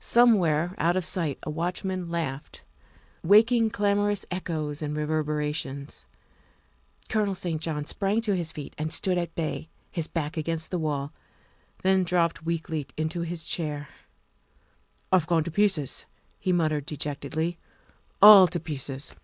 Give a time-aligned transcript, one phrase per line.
[0.00, 2.64] Somewhere out of sight a watchman laughed,
[3.22, 6.06] waking clamorous echoes and reverberations.
[7.08, 7.62] Colonel St.
[7.62, 11.12] John sprang to his feet and stood at bay, his back against the wall,
[11.84, 13.86] then dropped weakly into his chair."
[15.12, 16.04] I've gone to pieces,"
[16.40, 17.56] he muttered dejectedly,"
[18.20, 19.14] all to pieces."